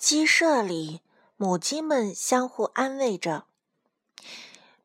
[0.00, 1.02] 鸡舍里，
[1.36, 3.44] 母鸡们相互安慰着。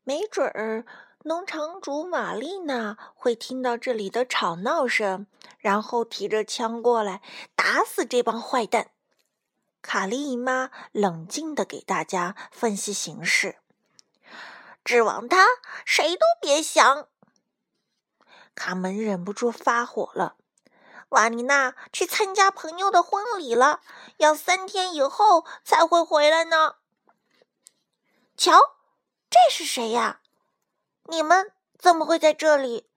[0.03, 0.85] 没准儿，
[1.23, 5.25] 农场主玛丽娜会听到这里的吵闹声，
[5.57, 7.21] 然后提着枪过来
[7.55, 8.91] 打死这帮坏蛋。
[9.81, 13.55] 卡莉姨妈冷静的给大家分析形势。
[14.83, 15.45] 指望他，
[15.85, 17.07] 谁都别想。
[18.53, 20.35] 卡门忍不住发火了。
[21.09, 23.81] 瓦妮娜去参加朋友的婚礼了，
[24.17, 26.75] 要三天以后才会回来呢。
[28.35, 28.59] 瞧，
[29.29, 30.19] 这是谁呀？
[31.05, 32.89] 你们怎么会在这里？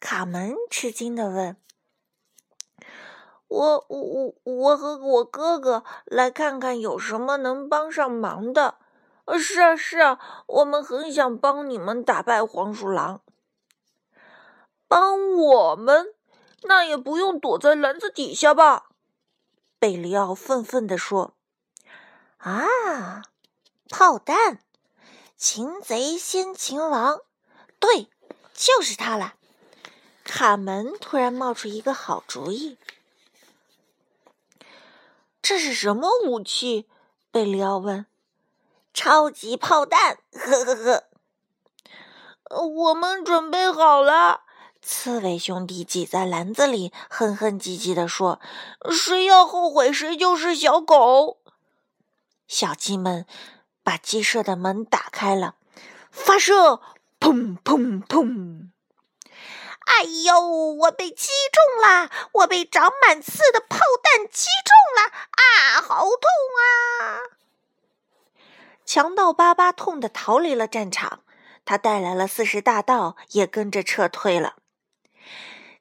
[0.00, 1.56] 卡门吃惊的问。
[3.48, 8.78] 我我我我和我哥哥来看看有什么能帮上忙的。
[9.38, 13.20] 是啊是啊，我们很想帮你们打败黄鼠狼。
[14.88, 16.15] 帮我们？
[16.62, 18.88] 那也不用躲在篮子底下吧？
[19.78, 21.34] 贝里奥愤愤地说
[22.38, 23.22] ：“啊，
[23.90, 24.60] 炮弹！
[25.36, 27.20] 擒贼先擒王，
[27.78, 28.08] 对，
[28.54, 29.34] 就是他了。”
[30.24, 32.78] 卡门突然冒出一个好主意
[35.42, 36.88] ：“这是什么武器？”
[37.30, 38.06] 贝里奥问。
[38.94, 41.04] “超级炮弹！”呵呵呵。
[42.48, 44.45] 我们准备好了。
[44.88, 48.40] 刺猬兄弟挤在篮子里，哼哼唧唧地说
[48.88, 51.38] ：“谁要后悔，谁就是小狗。”
[52.46, 53.26] 小鸡们
[53.82, 55.56] 把鸡舍的门打开了，
[56.12, 56.80] 发射！
[57.18, 58.68] 砰砰砰！
[59.86, 62.08] 哎呦，我被击中了！
[62.32, 65.10] 我被长满刺的炮弹击中了！
[65.32, 66.20] 啊，好痛
[66.60, 67.18] 啊！
[68.84, 71.24] 强盗巴巴痛得逃离了战场，
[71.64, 74.54] 他带来了四十大盗，也跟着撤退了。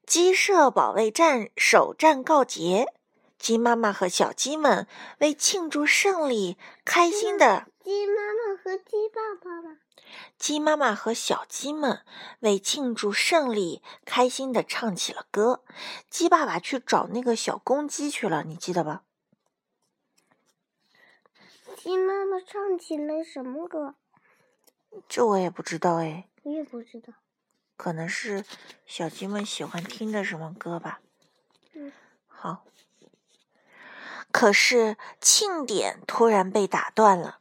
[0.05, 2.93] 鸡舍保卫战首战告捷，
[3.39, 4.87] 鸡妈妈和小鸡们
[5.19, 7.65] 为庆祝胜利，开心的。
[7.83, 9.79] 鸡妈妈和鸡爸爸吧。
[10.37, 12.01] 鸡妈妈和小鸡们
[12.41, 15.63] 为庆祝胜利，开心的唱起了歌。
[16.07, 19.01] 鸡爸爸去找那个小公鸡去了，你记得吧？
[21.75, 23.95] 鸡妈妈唱起了什么歌？
[25.09, 26.29] 这我也不知道哎。
[26.43, 27.13] 我也不知道。
[27.77, 28.45] 可能是
[28.85, 30.99] 小鸡们喜欢听的什么歌吧。
[31.73, 31.91] 嗯，
[32.27, 32.63] 好。
[34.31, 37.39] 可是庆典突然被打断了，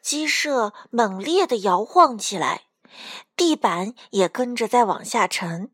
[0.00, 2.62] 鸡舍猛烈的摇晃起来，
[3.36, 5.70] 地板也跟着在往下沉，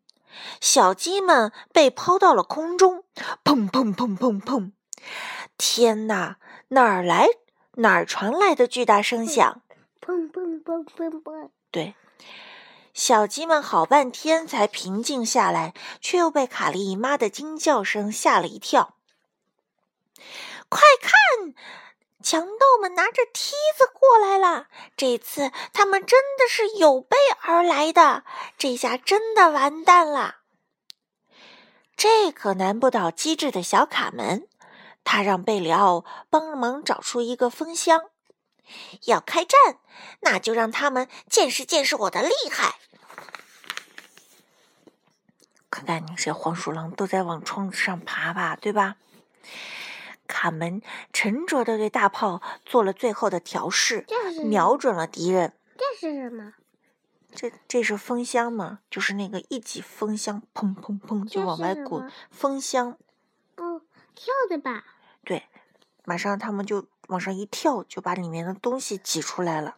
[0.61, 3.05] 小鸡们被抛到了空中，
[3.45, 4.73] 砰砰砰砰砰！
[5.57, 6.39] 天哪，
[6.69, 7.29] 哪儿来
[7.75, 9.63] 哪儿传来的巨大声响？
[10.01, 11.51] 砰砰砰砰砰！
[11.71, 11.95] 对。
[12.95, 18.97] 小鸡们好半天才平静下来，却又被卡莉姨妈的惊叫声吓了一跳。
[20.69, 21.55] 快看，
[22.23, 24.67] 强盗们拿着梯子过来了！
[24.97, 28.25] 这次他们真的是有备而来的，
[28.59, 30.37] 这下真的完蛋了。
[31.97, 34.49] 这可难不倒机智的小卡门，
[35.03, 38.11] 他让贝里奥帮忙找出一个风箱。
[39.07, 39.59] 要开战，
[40.21, 42.77] 那就让他们见识见识我的厉害。
[45.87, 48.97] 那些黄鼠狼都在往窗子上爬吧，对吧？
[50.27, 50.81] 卡门
[51.13, 54.07] 沉着的对大炮做了最后的调试，
[54.45, 55.53] 瞄准了敌人。
[55.77, 56.55] 这是什么？
[57.35, 58.81] 这这是风箱吗？
[58.91, 62.11] 就是那个一级风箱，砰砰砰就往外滚。
[62.31, 62.97] 风箱。
[63.57, 63.83] 哦，
[64.15, 64.85] 跳的吧？
[65.25, 65.47] 对，
[66.05, 66.87] 马上他们就。
[67.09, 69.77] 往上一跳，就把里面的东西挤出来了。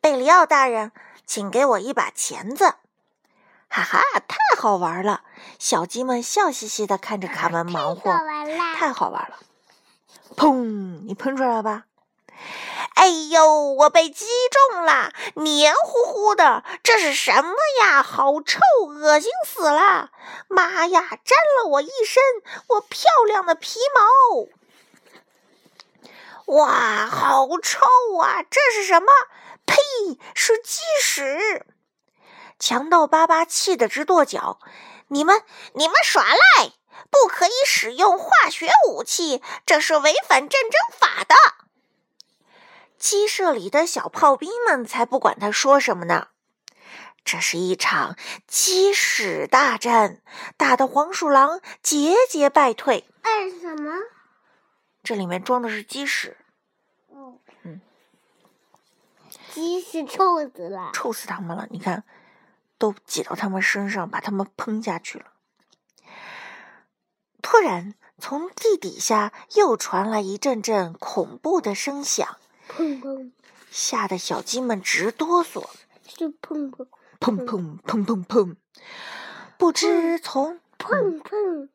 [0.00, 0.90] 贝里奥大人，
[1.24, 2.74] 请给我一把钳子！
[3.70, 5.22] 哈哈，太好玩了！
[5.60, 8.10] 小鸡们笑嘻嘻的看着卡门忙活，
[8.74, 9.36] 太好玩了！
[10.36, 11.04] 砰！
[11.06, 11.84] 你喷出来了吧？
[12.94, 14.26] 哎呦，我被击
[14.72, 18.02] 中了，黏糊糊的，这是什么呀？
[18.02, 18.58] 好臭，
[18.88, 20.10] 恶心死了！
[20.48, 22.20] 妈呀，沾了我一身
[22.66, 24.04] 我漂亮的皮毛！
[26.56, 27.78] 哇，好臭
[28.20, 28.42] 啊！
[28.50, 29.06] 这是什么？
[29.64, 29.76] 呸，
[30.34, 31.64] 是鸡屎！
[32.60, 34.60] 强盗巴巴气得直跺脚。
[35.08, 35.42] 你们，
[35.74, 36.72] 你们耍赖！
[37.10, 41.34] 不可以使用化学武器，这是违反战争法的。
[42.98, 46.28] 鸡舍里的小炮兵们才不管他说什么呢。
[47.24, 48.16] 这是一场
[48.46, 50.20] 鸡屎大战，
[50.56, 53.08] 打得黄鼠狼节节败退。
[53.22, 53.92] 哎什么？
[55.02, 56.36] 这里面装的是鸡屎。
[57.10, 57.80] 嗯
[59.50, 61.66] 鸡屎臭死了，臭死他们了！
[61.70, 62.04] 你看，
[62.80, 65.26] 都挤到他们身上，把他们喷下去了。
[67.42, 72.38] 突然，从地底下又传来一阵阵恐怖的声响，
[72.70, 73.32] 砰砰，
[73.70, 75.68] 吓得小鸡们直哆嗦。
[76.06, 76.86] 是砰砰
[77.20, 78.56] 砰砰砰砰砰！
[79.58, 81.68] 不知从砰砰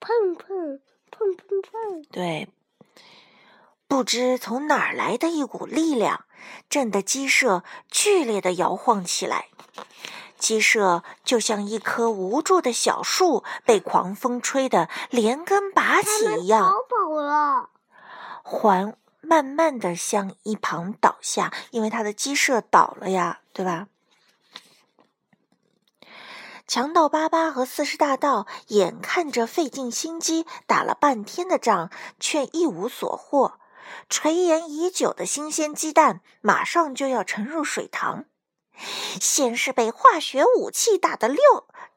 [0.00, 0.78] 砰砰
[1.10, 2.48] 砰砰砰，对，
[3.86, 6.24] 不知从哪儿来的一股力量，
[6.68, 9.46] 震得鸡舍剧烈的摇晃起来。
[10.42, 16.08] 鸡舍就像一棵无助的小树，被狂风吹得连根拔起
[16.40, 17.70] 一样，逃跑了。
[18.42, 23.86] 缓慢慢的向一旁倒下，因为它的鸡舍倒了呀，对吧？
[26.66, 33.60] 强盗巴巴和四十大盗眼看着费尽心机打了半天的仗，却一无所获。
[34.08, 38.24] 垂涎已久的新鲜鸡蛋马上就要沉入水塘。
[39.20, 41.38] 先是被化学武器打得六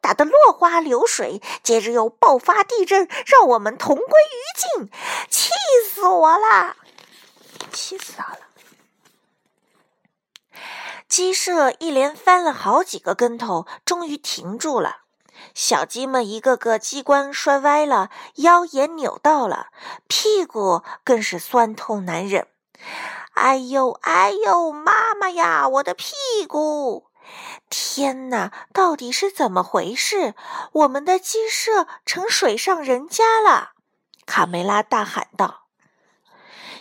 [0.01, 4.89] 打得落花流水，接着又爆发地震，让我们同归于尽，
[5.29, 5.51] 气
[5.89, 6.75] 死我了！
[7.71, 8.39] 气死他了！
[11.07, 14.97] 鸡舍一连翻了好几个跟头，终于停住了。
[15.53, 19.67] 小鸡们一个个鸡冠摔歪了，腰也扭到了，
[20.07, 22.47] 屁股更是酸痛难忍。
[23.35, 26.13] 哎呦哎呦，妈妈呀，我的屁
[26.47, 27.07] 股！
[27.69, 30.35] 天哪，到底是怎么回事？
[30.71, 33.73] 我们的鸡舍成水上人家了！
[34.25, 35.67] 卡梅拉大喊道。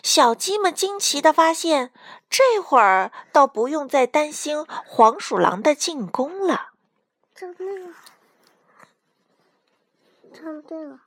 [0.03, 1.93] 小鸡们惊奇地发现，
[2.29, 6.73] 这会儿倒不用再担心黄鼠狼的进攻了。
[7.35, 7.95] 唱那个，
[10.33, 11.01] 唱这个。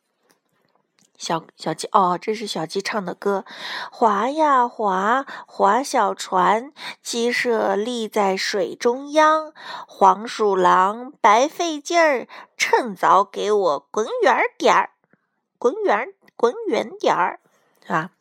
[1.17, 3.43] 小小鸡哦，这是小鸡唱的歌。
[3.91, 6.71] 划呀划，划小船，
[7.01, 9.51] 鸡舍立在水中央。
[9.87, 14.91] 黄鼠狼白费劲儿，趁早给我滚远点儿，
[15.57, 17.39] 滚远滚远点儿
[17.87, 18.11] 啊！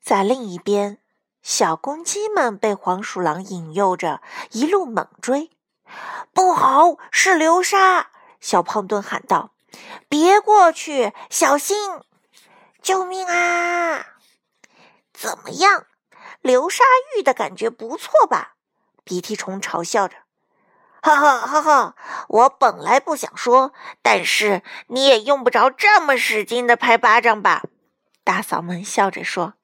[0.00, 0.98] 在另一边，
[1.42, 5.50] 小公鸡们被黄鼠狼引诱着，一路猛追。
[6.32, 8.10] 不好，是流沙！
[8.40, 9.50] 小胖墩喊道。
[10.08, 11.76] 别过去，小心！
[12.82, 14.06] 救命啊！
[15.12, 15.86] 怎么样，
[16.40, 16.84] 流沙
[17.16, 18.54] 浴的感觉不错吧？
[19.02, 20.16] 鼻涕虫嘲笑着。
[21.02, 21.94] 哈哈哈哈！
[22.28, 27.62] 我本来不想说，但是你也用不着这么使劲的拍巴掌吧？
[28.24, 29.54] 大嗓门笑着说。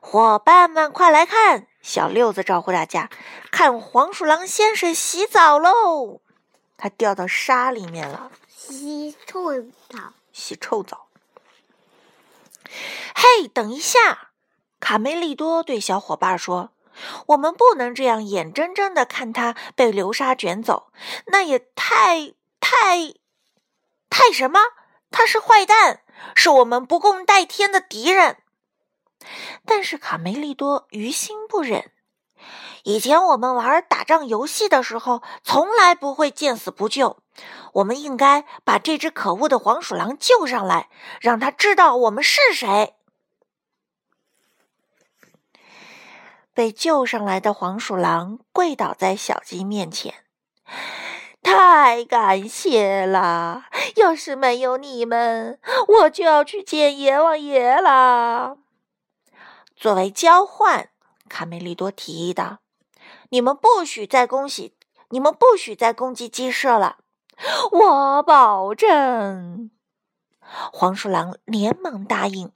[0.00, 1.66] 伙伴们，快来看！
[1.80, 3.08] 小六子招呼大家，
[3.50, 6.20] 看黄鼠狼先生洗澡喽！
[6.76, 8.30] 他掉到沙里面了。
[8.70, 11.06] 洗臭澡，洗臭澡。
[13.14, 14.32] 嘿，等一下！
[14.78, 16.72] 卡梅利多对小伙伴说
[17.28, 20.92] ：“我们不能这样眼睁睁的看他被流沙卷走，
[21.28, 23.14] 那也太太
[24.10, 24.60] 太什么？
[25.10, 26.02] 他是坏蛋，
[26.34, 28.36] 是我们不共戴天的敌人。”
[29.64, 31.90] 但是卡梅利多于心不忍。
[32.84, 37.22] 以前我们玩打仗游戏的时候，从来不会见死不救。
[37.74, 40.88] 我们应该把这只可恶的黄鼠狼救上来，
[41.20, 42.94] 让他知道我们是谁。
[46.54, 50.24] 被救上来的黄鼠狼跪倒在小鸡面前，
[51.40, 53.66] 太感谢了！
[53.94, 58.56] 要是没有你们，我就要去见阎王爷了。
[59.76, 60.90] 作为交换，
[61.28, 62.58] 卡梅利多提议道
[63.30, 64.76] ：“你们不许再恭喜，
[65.10, 66.98] 你们不许再攻击鸡舍了。”
[67.70, 69.70] 我保证，
[70.72, 72.52] 黄鼠狼连忙答应。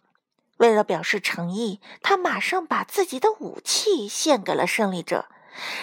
[0.58, 5.26] 为了表示诚意，他马上把自己的武器献给了胜利者，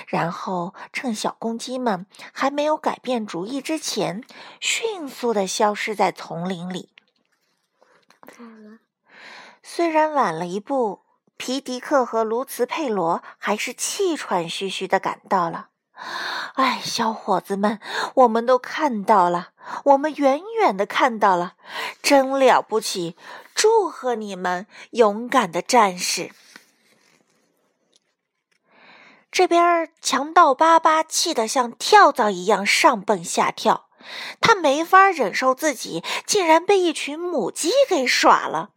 [0.08, 4.24] 然后趁小公鸡们还没有改变主意之前，
[4.60, 6.90] 迅速的消失在丛林里。
[9.62, 11.02] 虽然晚了一步，
[11.36, 15.69] 皮迪克和卢茨佩罗还是气喘吁吁的赶到了。
[16.56, 17.80] 哎，小伙子们，
[18.16, 19.50] 我们都看到了，
[19.86, 21.54] 我们远远的看到了，
[22.02, 23.16] 真了不起！
[23.54, 26.32] 祝贺你们，勇敢的战士！
[29.32, 33.88] 这边强盗巴巴气得像跳蚤一样上蹦下跳，
[34.42, 38.72] 他没法忍受自己竟然被一群母鸡给耍了。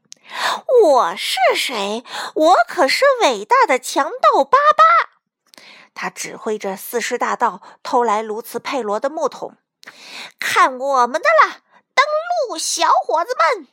[0.83, 2.05] 我是谁？
[2.35, 5.12] 我可是伟大的强盗巴巴！
[5.95, 9.57] 他指挥着四师大盗偷来卢茨佩罗的木桶，
[10.39, 11.63] 看我们的了！
[11.95, 12.05] 登
[12.49, 13.69] 陆，小伙子们！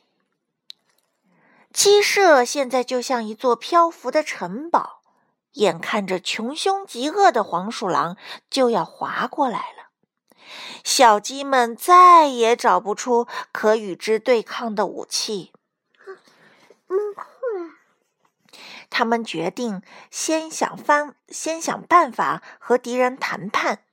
[1.72, 5.02] 鸡舍现在就像一座漂浮的城堡，
[5.52, 8.16] 眼看着穷凶极恶的黄鼠狼
[8.50, 9.90] 就要划过来了。
[10.82, 15.52] 小鸡们再也找不出可与之对抗的武器。
[18.90, 19.80] 他们决定
[20.10, 23.84] 先想方，先想办法和敌人谈判。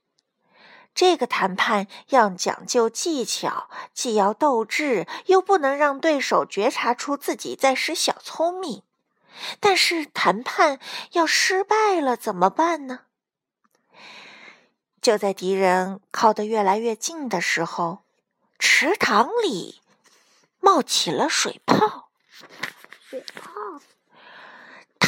[0.94, 8.82] 这个谈判要讲究技巧，既要斗智，又不能让对手觉察出自己在使小聪明。
[9.60, 10.80] 但是谈判
[11.12, 13.02] 要失败了怎么办呢？
[15.00, 18.00] 就在敌人靠得越来越近的时候，
[18.58, 19.80] 池塘里
[20.58, 22.08] 冒起了水泡。
[23.08, 23.52] 水泡。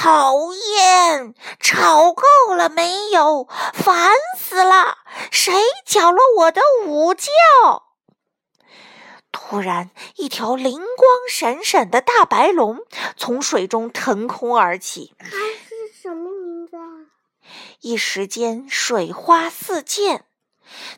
[0.02, 1.34] 讨厌！
[1.58, 3.46] 吵够了没有？
[3.74, 4.96] 烦死了！
[5.30, 5.52] 谁
[5.84, 7.30] 搅了我的午觉？
[9.30, 12.78] 突然，一条灵光闪闪的大白龙
[13.18, 15.14] 从水中腾空而起。
[15.18, 17.12] 它是什么名字啊？
[17.82, 20.24] 一时间，水花四溅。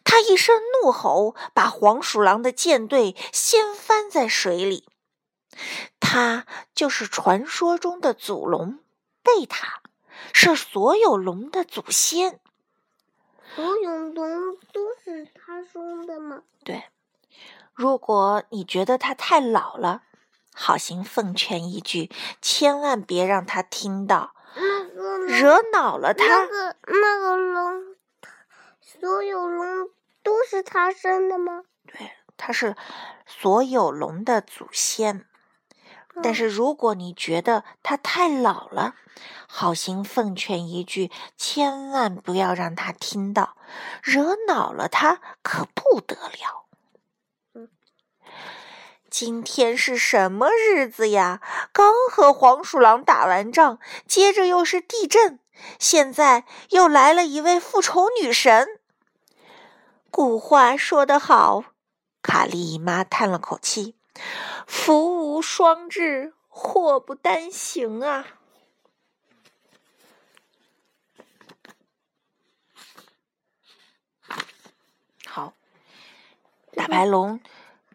[0.04, 4.88] 它一声怒吼，把黄鼠狼的舰队掀翻在水里。
[5.98, 8.78] 它就是传说中的祖龙。
[9.22, 9.82] 贝塔
[10.32, 12.40] 是所有龙的祖先。
[13.54, 16.42] 所有龙都是他生的吗？
[16.64, 16.84] 对。
[17.74, 20.02] 如果你觉得他太老了，
[20.54, 22.10] 好心奉劝一句，
[22.40, 26.26] 千万别让他听到，那个惹恼了他。
[26.26, 27.96] 那个那个龙，
[28.80, 29.88] 所有龙
[30.22, 31.64] 都是他生的吗？
[31.86, 32.76] 对，他是
[33.26, 35.26] 所有龙的祖先。
[36.20, 38.94] 但是如果你觉得他太老了，
[39.46, 43.56] 好心奉劝一句，千万不要让他听到，
[44.02, 46.66] 惹恼了他可不得了。
[49.08, 51.40] 今天是什么日子呀？
[51.72, 55.38] 刚和黄鼠狼打完仗，接着又是地震，
[55.78, 58.80] 现在又来了一位复仇女神。
[60.10, 61.64] 古话说得好，
[62.22, 63.96] 卡莉姨妈叹了口气。
[64.66, 68.26] 福无双至，祸不单行啊！
[75.26, 75.54] 好，
[76.74, 77.40] 大白龙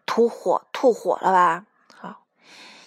[0.06, 1.66] 吐火吐火了吧？
[1.94, 2.26] 好，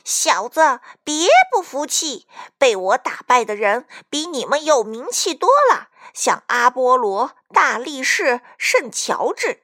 [0.03, 2.27] 小子，别不服气！
[2.57, 9.63] 被我打败的人比你们有名气多了，像阿波罗、大力士、圣乔治，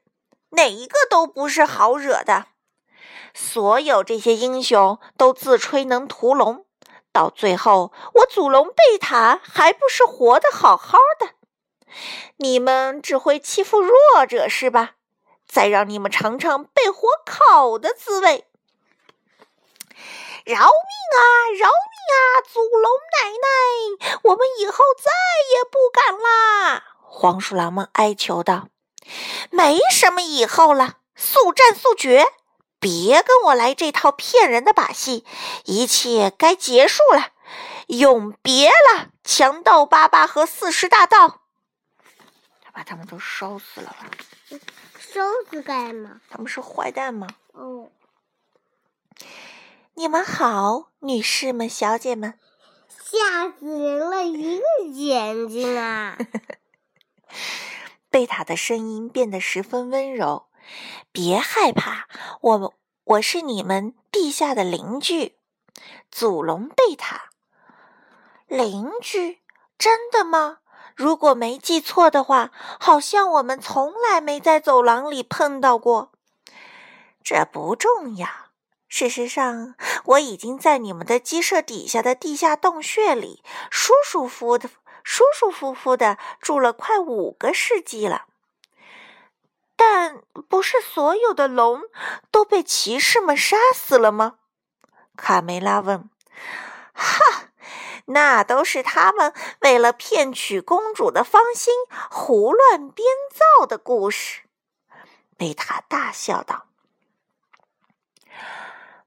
[0.52, 2.48] 哪一个都不是好惹的。
[3.40, 6.66] 所有这些英雄都自吹能屠龙，
[7.14, 11.36] 到最后我祖龙贝塔还不是活得好好的？
[12.38, 14.96] 你们只会欺负弱者是吧？
[15.48, 18.46] 再让你们尝尝被火烤的滋味！
[20.44, 21.22] 饶命啊，
[21.60, 25.12] 饶命啊，祖龙奶奶，我们以后再
[25.54, 26.84] 也不敢啦！
[27.02, 28.70] 黄鼠狼们哀求道
[29.52, 32.26] ：“没什么以后了，速战速决！”
[32.80, 35.26] 别跟我来这套骗人的把戏，
[35.66, 37.32] 一切该结束了，
[37.88, 41.42] 永别了，强盗巴巴和四十大盗，
[42.64, 44.10] 他把他们都烧死了吧？
[45.00, 46.22] 烧死干嘛？
[46.30, 47.28] 他们是坏蛋吗？
[47.54, 47.90] 哦，
[49.96, 52.38] 你们好，女士们、小姐们，
[52.88, 54.24] 吓死人了！
[54.24, 56.18] 一个眼睛啊！
[58.12, 60.47] 贝塔的声音变得十分温柔。
[61.12, 62.08] 别害怕，
[62.42, 65.38] 我我是你们地下的邻居，
[66.12, 67.30] 祖龙贝塔。
[68.48, 69.40] 邻居？
[69.78, 70.60] 真的吗？
[70.96, 76.12] 如果没记错的话，好像我们从来没在走廊里碰到过。
[77.24, 78.28] 这不重要。
[78.88, 84.70] 事实上，我已经在你们的鸡舍底下的地下洞穴里舒舒服的、
[85.04, 88.27] 舒舒服服的住了快五个世纪了。
[89.78, 91.84] 但不是所有的龙
[92.32, 94.40] 都被骑士们杀死了吗？
[95.16, 96.10] 卡梅拉问。
[96.94, 97.50] 哈，
[98.06, 101.74] 那都是他们为了骗取公主的芳心
[102.10, 103.08] 胡乱编
[103.60, 104.42] 造的故事。
[105.38, 106.66] 贝塔大笑道：“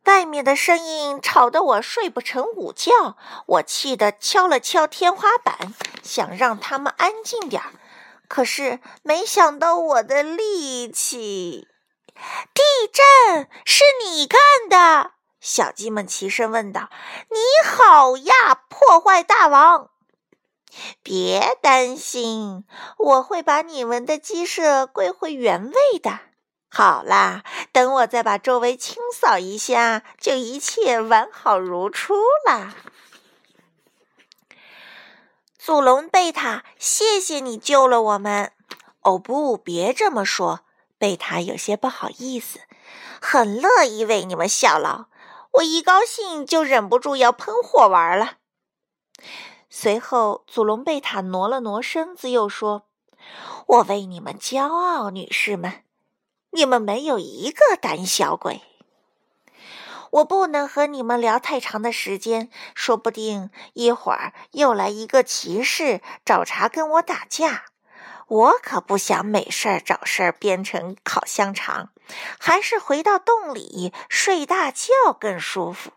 [0.06, 5.74] 外面的声音吵得我睡不成午觉，我气得敲了敲天花板，
[6.04, 7.72] 想让他们安静点儿。”
[8.30, 11.66] 可是没想到我的力气，
[12.54, 14.38] 地震是你干
[14.70, 15.10] 的？
[15.40, 16.90] 小鸡们齐声问道。
[17.28, 19.90] 你好呀，破坏大王！
[21.02, 22.64] 别担心，
[22.98, 26.20] 我会把你们的鸡舍归回原位的。
[26.70, 32.14] 好啦，等我再把周围清扫一下，就一切完好如初
[32.46, 32.76] 啦。
[35.62, 38.52] 祖龙贝塔，谢谢你救了我们。
[39.02, 40.60] 哦不，别这么说，
[40.96, 42.60] 贝塔有些不好意思，
[43.20, 45.08] 很乐意为你们效劳。
[45.50, 48.38] 我一高兴就忍不住要喷火玩了。
[49.68, 52.86] 随后，祖龙贝塔挪了挪身子，又说
[53.68, 55.84] ：“我为你们骄傲，女士们，
[56.52, 58.62] 你们没有一个胆小鬼。
[60.10, 67.64] 我不能和你们聊太长的时间，说不定一会儿又来一个骑士找茬跟我打架。”
[68.30, 71.90] 我可不想没事儿找事儿变成烤香肠，
[72.38, 75.90] 还是回到洞里睡大觉更舒服。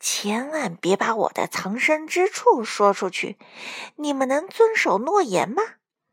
[0.00, 3.36] 千万别把我的藏身之处说出去，
[3.96, 5.62] 你们能遵守诺言吗？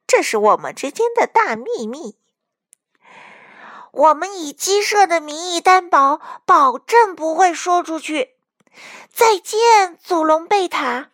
[0.06, 2.18] 这是我们之间的大秘密。
[3.96, 8.36] 我们以鸡舍的名义担保，保证不会说出去。
[9.10, 11.12] 再见，祖龙贝塔。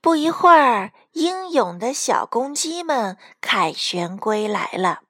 [0.00, 5.00] 不一会儿，英勇的小公鸡们凯旋归来了。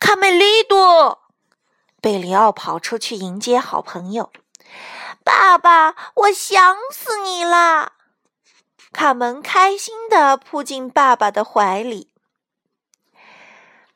[0.00, 1.22] 卡梅利多，
[2.00, 4.32] 贝里奥跑出去迎接好朋友。
[5.22, 7.92] 爸爸，我想死你了！
[8.92, 12.10] 卡门开心地扑进爸爸的怀里。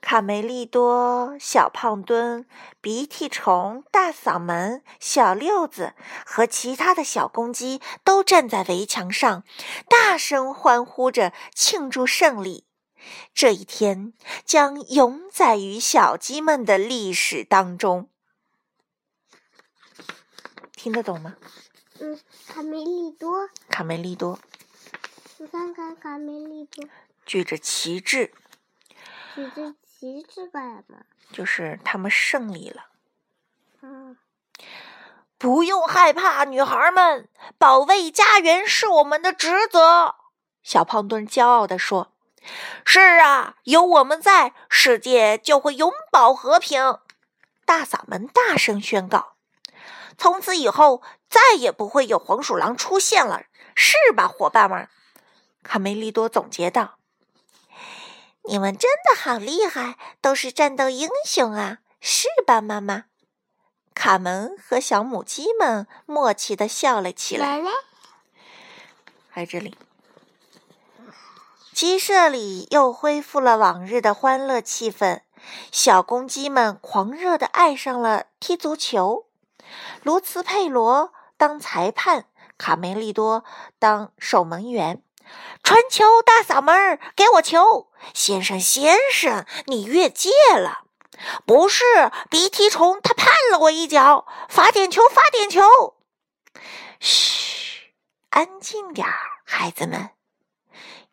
[0.01, 2.47] 卡梅利多、小胖墩、
[2.81, 5.93] 鼻涕虫、大嗓门、小六子
[6.25, 9.45] 和其他的小公鸡都站在围墙上，
[9.89, 12.65] 大声欢呼着庆祝胜利。
[13.35, 18.09] 这一天将永载于小鸡们的历史当中。
[20.73, 21.37] 听得懂吗？
[21.99, 23.51] 嗯，卡梅利多。
[23.69, 24.39] 卡梅利多。
[25.41, 26.87] 你看看卡梅利多。
[27.25, 28.31] 举着旗帜。
[29.35, 29.75] 举着。
[29.87, 30.99] 旗帜干嘛？
[31.33, 32.87] 就是他们胜利了。
[33.81, 34.17] 嗯，
[35.39, 37.29] 不用害怕，女孩们，
[37.59, 40.15] 保卫家园是我们的职责。
[40.63, 42.13] 小胖墩骄傲地说
[42.85, 46.99] ：“是啊，有我们在，世界就会永保和平。”
[47.67, 49.35] 大嗓门大声宣告
[50.17, 54.89] ：“从此以后，再也不会有黄鼠狼出现了，是吧，伙伴们？”
[55.63, 56.97] 卡梅利多总结道。
[58.45, 63.05] 你们真的好厉害，都是战斗英雄啊，是吧，妈妈？
[63.95, 67.61] 卡门和小母鸡们默契的笑了起来。
[69.35, 69.77] 在这里，
[71.75, 75.21] 鸡舍里又恢复了往日的欢乐气氛。
[75.71, 79.27] 小公鸡们狂热的爱上了踢足球。
[80.03, 82.27] 卢茨佩罗当裁判，
[82.59, 83.45] 卡梅利多
[83.79, 85.03] 当守门员。
[85.63, 87.93] 传球，大嗓门儿，给我球！
[88.15, 90.87] 先生，先生，你越界了！
[91.45, 91.85] 不是
[92.31, 94.27] 鼻涕虫，他绊了我一脚！
[94.49, 95.97] 罚点球，罚点球！
[96.99, 97.95] 嘘，
[98.31, 100.11] 安静点儿，孩子们，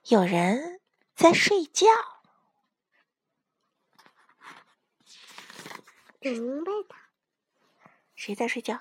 [0.07, 0.79] 有人
[1.15, 1.87] 在睡觉。
[6.21, 6.97] 祖龙贝塔，
[8.15, 8.79] 谁在睡觉？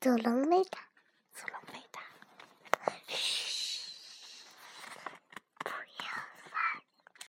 [0.00, 0.80] 走龙贝塔，
[1.34, 2.00] 走龙贝塔，
[3.08, 3.47] 嘘。